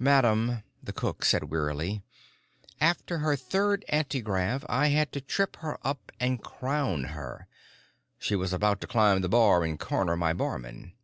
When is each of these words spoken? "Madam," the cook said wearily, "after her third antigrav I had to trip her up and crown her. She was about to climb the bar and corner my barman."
"Madam," 0.00 0.64
the 0.82 0.92
cook 0.92 1.24
said 1.24 1.52
wearily, 1.52 2.02
"after 2.80 3.18
her 3.18 3.36
third 3.36 3.84
antigrav 3.88 4.66
I 4.68 4.88
had 4.88 5.12
to 5.12 5.20
trip 5.20 5.54
her 5.58 5.78
up 5.86 6.10
and 6.18 6.42
crown 6.42 7.04
her. 7.14 7.46
She 8.18 8.34
was 8.34 8.52
about 8.52 8.80
to 8.80 8.88
climb 8.88 9.20
the 9.20 9.28
bar 9.28 9.62
and 9.62 9.78
corner 9.78 10.16
my 10.16 10.32
barman." 10.32 10.94